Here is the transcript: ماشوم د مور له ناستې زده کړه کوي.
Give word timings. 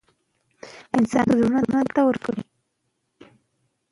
ماشوم 0.91 1.27
د 1.27 1.31
مور 1.39 1.51
له 1.53 1.59
ناستې 1.73 1.91
زده 1.93 2.09
کړه 2.23 2.23
کوي. 2.23 2.43